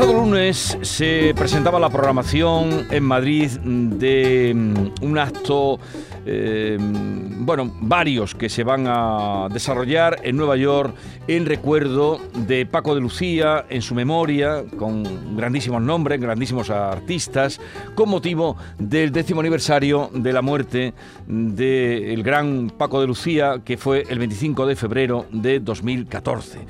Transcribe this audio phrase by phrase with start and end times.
[0.00, 5.78] Pasado lunes se presentaba la programación en Madrid de mm, un acto,
[6.24, 10.94] eh, bueno, varios que se van a desarrollar en Nueva York
[11.28, 17.60] en recuerdo de Paco de Lucía, en su memoria, con grandísimos nombres, grandísimos artistas,
[17.94, 20.94] con motivo del décimo aniversario de la muerte
[21.26, 26.60] del gran Paco de Lucía, que fue el 25 de febrero de 2014.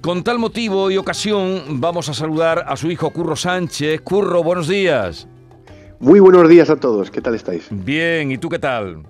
[0.00, 4.00] Con tal motivo y ocasión vamos a saludar a su hijo Curro Sánchez.
[4.02, 5.26] Curro, buenos días.
[5.98, 7.66] Muy buenos días a todos, ¿qué tal estáis?
[7.70, 9.02] Bien, ¿y tú qué tal?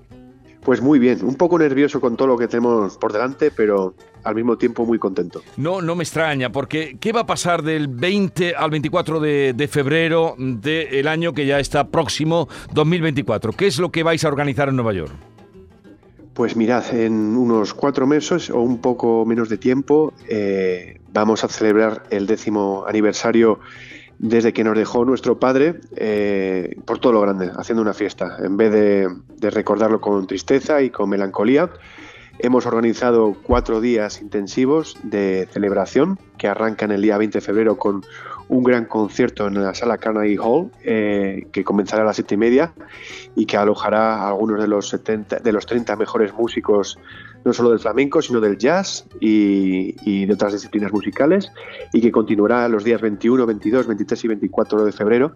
[0.65, 3.95] Pues muy bien, un poco nervioso con todo lo que tenemos por delante, pero
[4.25, 5.43] al mismo tiempo muy contento.
[5.59, 9.69] No, no me extraña, porque ¿qué va a pasar del 20 al 24 de, de
[9.69, 13.53] febrero del año que ya está próximo, 2024?
[13.53, 15.13] ¿Qué es lo que vais a organizar en Nueva York?
[16.39, 21.49] Pues mirad, en unos cuatro meses o un poco menos de tiempo eh, vamos a
[21.49, 23.59] celebrar el décimo aniversario
[24.21, 28.37] desde que nos dejó nuestro padre eh, por todo lo grande, haciendo una fiesta.
[28.39, 31.71] En vez de, de recordarlo con tristeza y con melancolía,
[32.39, 38.05] hemos organizado cuatro días intensivos de celebración que arrancan el día 20 de febrero con
[38.49, 42.39] un gran concierto en la sala Carnegie Hall eh, que comenzará a las siete y
[42.39, 42.73] media
[43.35, 46.99] y que alojará a algunos de los 70, de los 30 mejores músicos
[47.45, 51.53] no solo del flamenco sino del jazz y, y de otras disciplinas musicales
[51.93, 55.35] y que continuará los días 21, 22, 23 y 24 de febrero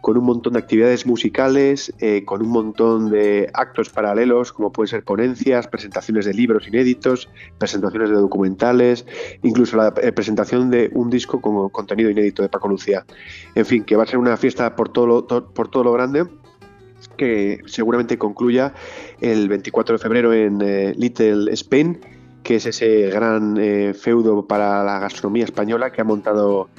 [0.00, 4.88] con un montón de actividades musicales, eh, con un montón de actos paralelos, como pueden
[4.88, 7.28] ser ponencias, presentaciones de libros inéditos,
[7.58, 9.06] presentaciones de documentales,
[9.42, 13.04] incluso la eh, presentación de un disco con contenido inédito de Paco Lucía.
[13.54, 15.92] En fin, que va a ser una fiesta por todo lo, to, por todo lo
[15.92, 16.24] grande
[17.16, 18.74] que seguramente concluya
[19.20, 22.00] el 24 de febrero en eh, Little Spain,
[22.44, 23.56] que es ese gran
[23.94, 26.70] feudo para la gastronomía española que ha montado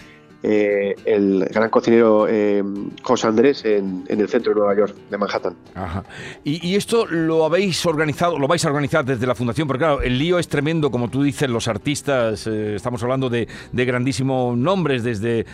[0.41, 2.63] eh, el gran cocinero eh,
[3.03, 5.55] José Andrés en, el centro de Nueva York, de Manhattan.
[5.75, 6.03] Ajá.
[6.45, 10.17] Y, esto lo habéis organizado, lo vais a organizar desde la fundación, porque claro, el
[10.17, 15.45] lío es tremendo, como tú dices, los artistas, eh, estamos hablando de, grandísimos nombres, desde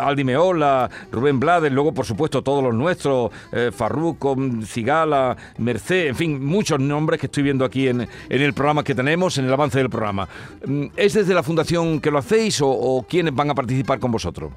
[0.00, 3.30] Aldi Meola, Rubén Blades, luego por supuesto todos los nuestros,
[3.72, 8.82] Farruco, Cigala, Merced, en fin, muchos nombres que estoy viendo aquí en, en, el programa
[8.82, 10.28] que tenemos, en el avance del programa.
[10.64, 14.12] Mm, ¿Es desde la fundación que lo hacéis o, o quiénes van a participar con
[14.16, 14.52] vosotros?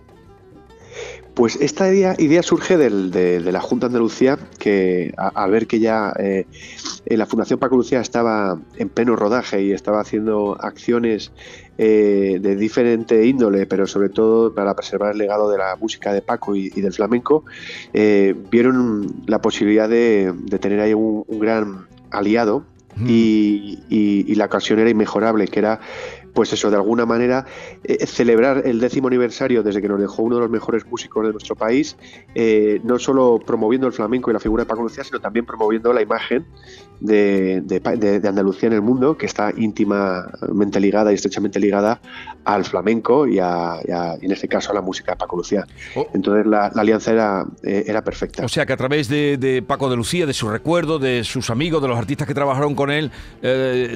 [1.34, 5.68] Pues esta idea, idea surge del, de, de, la Junta de Andalucía, que al ver
[5.68, 6.46] que ya eh,
[7.06, 11.32] la Fundación Paco Lucía estaba en pleno rodaje y estaba haciendo acciones
[11.78, 16.22] eh, de diferente índole, pero sobre todo para preservar el legado de la música de
[16.22, 17.46] Paco y, y del flamenco,
[17.94, 22.66] eh, vieron la posibilidad de, de tener ahí un, un gran aliado
[23.08, 25.80] y, y, y, la ocasión era inmejorable, que era
[26.34, 27.46] pues eso, de alguna manera
[27.84, 31.32] eh, celebrar el décimo aniversario desde que nos dejó uno de los mejores músicos de
[31.32, 31.98] nuestro país,
[32.36, 35.92] eh, no solo promoviendo el flamenco y la figura de Paco Lucía, sino también promoviendo
[35.94, 36.46] la imagen
[37.00, 42.02] de, de, de, de, Andalucía en el mundo, que está íntimamente ligada y estrechamente ligada
[42.44, 45.38] al flamenco y, a, y, a, y en este caso a la música de Paco
[45.38, 45.66] Lucía.
[45.96, 46.08] Oh.
[46.14, 48.44] Entonces la, la, alianza era, eh, era perfecta.
[48.44, 51.82] O sea que a través de, Paco de Lucía, de su recuerdo, de sus amigos,
[51.82, 53.12] de los artistas que trabajaron con él,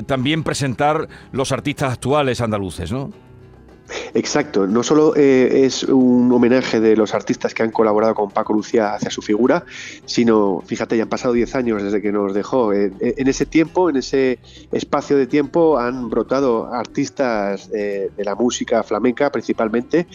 [0.06, 3.12] también presentar los artistas actuales andaluces, ¿no?
[4.16, 8.54] Exacto, no solo eh, es un homenaje de los artistas que han colaborado con Paco
[8.54, 9.66] Lucía hacia su figura,
[10.06, 12.74] sino, fíjate, ya han pasado 10 años desde que nos dejó.
[12.74, 14.38] En, en, ese tiempo, en ese
[14.72, 20.08] espacio de tiempo, han brotado artistas eh, de la música flamenca principalmente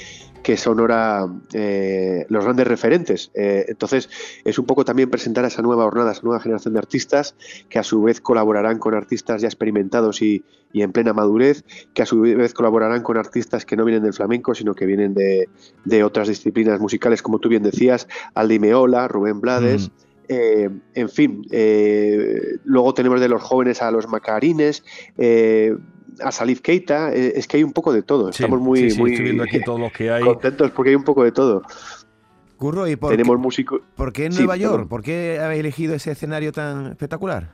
[0.42, 3.30] que son ahora eh, los grandes referentes.
[3.34, 4.08] Eh, entonces,
[4.44, 7.34] es un poco también presentar a esa nueva jornada, a esa nueva generación de artistas
[7.68, 11.64] que a su vez colaborarán con artistas ya experimentados y, y, en plena madurez,
[11.94, 15.14] que a su vez colaborarán con artistas que no vienen del flamenco, sino que vienen
[15.14, 15.48] de,
[15.84, 19.88] de otras disciplinas musicales, como tú bien decías, Aldi Meola, Rubén Blades.
[19.88, 19.92] Mm.
[20.30, 24.84] Eh, en fin, eh, luego tenemos de los jóvenes a los macarines,
[25.16, 25.74] eh,
[26.20, 28.32] a Salif Keita, eh, es que hay un poco de todo.
[28.32, 30.22] Sí, Estamos muy, sí, sí, muy estoy viendo aquí todos los que hay.
[30.22, 31.62] contentos porque hay un poco de todo.
[32.58, 33.80] Curro, ¿y por Tenemos qué, músicos.
[33.94, 34.72] ¿por qué en Sí, Nueva York?
[34.74, 34.88] perdón.
[34.88, 37.50] ¿Por qué habéis elegido ese escenario tan espectacular?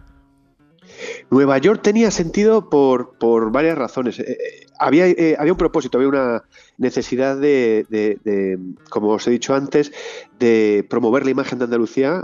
[1.31, 4.19] Nueva York tenía sentido por, por varias razones.
[4.19, 6.44] Eh, eh, había, eh, había un propósito, había una
[6.78, 8.58] necesidad de,
[8.90, 9.93] como os he dicho antes,
[10.38, 12.22] de promover la imagen de Andalucía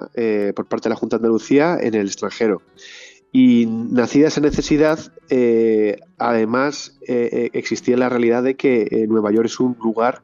[0.55, 2.63] por parte de la Junta de Andalucía en el extranjero.
[3.33, 4.99] Y nacida esa necesidad,
[6.19, 10.23] además existía la realidad de que Nueva York es un lugar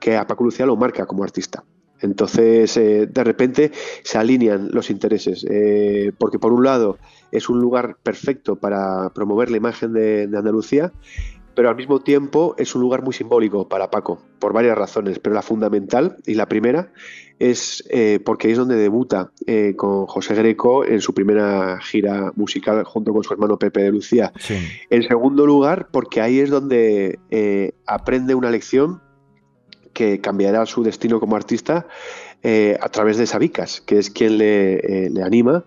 [0.00, 1.62] que a Paco Lucía lo marca como artista.
[2.00, 3.72] Entonces, de repente
[4.02, 5.46] se alinean los intereses,
[6.18, 6.98] porque por un lado
[7.32, 10.92] es un lugar perfecto para promover la imagen de, Andalucía,
[11.54, 15.34] pero al mismo tiempo es un lugar muy simbólico para Paco, por varias razones, pero
[15.34, 16.92] la fundamental y la primera
[17.40, 22.84] es eh, porque es donde debuta eh, con José Greco en su primera gira musical
[22.84, 24.32] junto con su hermano Pepe de Lucía.
[24.88, 29.00] En segundo lugar, porque ahí es donde eh, aprende una lección
[29.92, 31.86] que cambiará su destino como artista
[32.44, 35.64] a través de Sabicas, que es quien le, le anima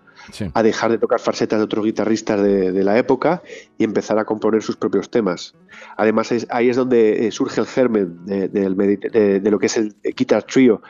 [0.54, 3.42] a dejar de tocar farsetas de otros guitarristas de, la época
[3.78, 5.54] y empezar a componer sus propios temas.
[5.96, 10.82] Además, ahí es donde eh, surge el germen de, lo que es el Guitar Trio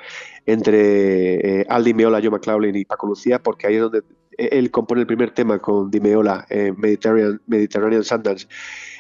[0.47, 4.03] entre eh, Al Di Meola, Joe McLaughlin y Paco Lucía, porque ahí es donde
[4.39, 6.47] eh, él compone el primer tema con Di Meola,
[6.77, 8.47] Mediterranean, Mediterranean Sundance.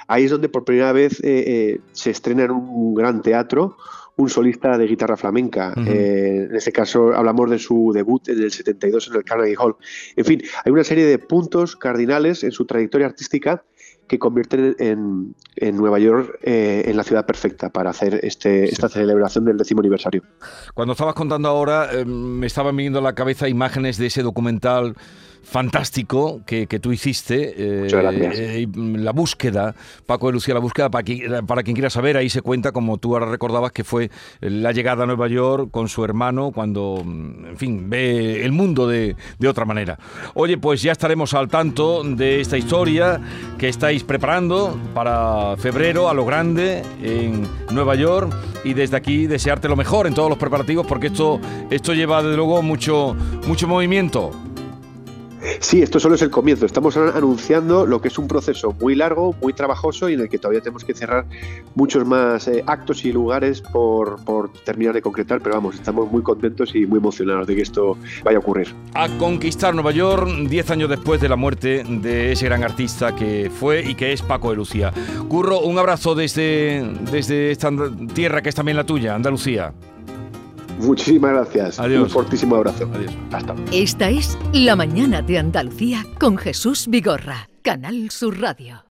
[0.06, 3.76] Ahí es donde por primera vez se estrena en un gran teatro
[4.16, 5.74] un solista de guitarra flamenca.
[5.86, 9.76] Eh, en este caso hablamos de su debut en el 72 en el Carnegie Hall.
[10.16, 13.64] En fin, hay una serie de puntos cardinales en su trayectoria artística
[14.06, 19.44] que convierten en, Nueva York eh, en la ciudad perfecta para hacer este, esta celebración
[19.44, 20.22] del décimo aniversario.
[20.74, 24.96] Cuando estabas contando ahora, eh, me estaban viniendo a la cabeza imágenes de ese documental
[25.42, 27.54] fantástico que, tú hiciste.
[27.56, 29.74] Eh, eh, la búsqueda,
[30.06, 32.98] Paco de Lucía, la búsqueda, para quien, para quien quiera saber, ahí se cuenta, como
[32.98, 34.10] tú ahora recordabas, que fue
[34.40, 39.16] la llegada a Nueva York con su hermano cuando, en fin, ve el mundo de,
[39.38, 39.98] de otra manera.
[40.34, 43.20] Oye, pues ya estaremos al tanto de esta historia
[43.58, 48.34] que estáis preparando para febrero a lo grande en Nueva York
[48.64, 51.40] y desde aquí desearte lo mejor en todos los preparativos porque esto,
[51.70, 53.16] esto lleva desde luego mucho,
[53.46, 54.30] mucho movimiento.
[55.60, 56.66] Sí, esto solo es el comienzo.
[56.66, 60.38] Estamos anunciando lo que es un proceso muy largo, muy trabajoso y en el que
[60.38, 61.26] todavía tenemos que cerrar
[61.74, 64.20] muchos más eh, actos y lugares por,
[64.64, 68.38] terminar de concretar, pero vamos, estamos muy contentos y muy emocionados de que esto vaya
[68.38, 68.74] a ocurrir.
[68.94, 73.50] A conquistar Nueva York 10 años después de la muerte de ese gran artista que
[73.50, 74.92] fue y que es Paco de Lucía.
[75.28, 77.70] Curro, un abrazo desde, desde esta
[78.14, 79.72] tierra que es también la tuya, Andalucía.
[80.78, 81.78] Muchísimas gracias.
[81.78, 82.04] Adiós.
[82.04, 82.88] Un fortísimo abrazo.
[82.94, 83.12] Adiós.
[83.32, 83.54] Hasta.
[83.72, 88.84] Esta es La Mañana de Andalucía con Jesús Vigorra, Canal Sur Radio.